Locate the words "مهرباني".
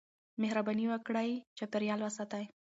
0.41-0.85